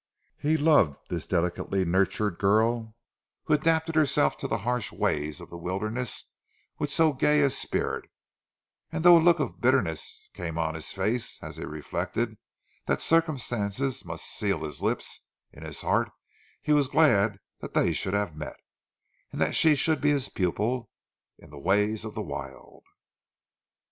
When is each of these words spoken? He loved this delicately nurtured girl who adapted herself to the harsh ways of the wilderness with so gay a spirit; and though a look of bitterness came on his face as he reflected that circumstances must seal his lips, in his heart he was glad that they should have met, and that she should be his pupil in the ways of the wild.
He 0.39 0.57
loved 0.57 0.99
this 1.11 1.27
delicately 1.27 1.85
nurtured 1.85 2.39
girl 2.39 2.95
who 3.43 3.53
adapted 3.53 3.93
herself 3.93 4.35
to 4.37 4.47
the 4.47 4.57
harsh 4.65 4.91
ways 4.91 5.39
of 5.39 5.51
the 5.51 5.59
wilderness 5.59 6.25
with 6.79 6.89
so 6.89 7.13
gay 7.13 7.41
a 7.41 7.51
spirit; 7.51 8.09
and 8.91 9.05
though 9.05 9.15
a 9.17 9.21
look 9.21 9.39
of 9.39 9.61
bitterness 9.61 10.19
came 10.33 10.57
on 10.57 10.73
his 10.73 10.91
face 10.91 11.37
as 11.43 11.57
he 11.57 11.65
reflected 11.65 12.39
that 12.87 12.99
circumstances 12.99 14.03
must 14.03 14.25
seal 14.25 14.63
his 14.63 14.81
lips, 14.81 15.19
in 15.53 15.61
his 15.61 15.81
heart 15.81 16.09
he 16.63 16.73
was 16.73 16.87
glad 16.87 17.37
that 17.59 17.75
they 17.75 17.93
should 17.93 18.15
have 18.15 18.35
met, 18.35 18.55
and 19.31 19.39
that 19.39 19.55
she 19.55 19.75
should 19.75 20.01
be 20.01 20.09
his 20.09 20.29
pupil 20.29 20.89
in 21.37 21.51
the 21.51 21.59
ways 21.59 22.03
of 22.03 22.15
the 22.15 22.23
wild. 22.23 22.83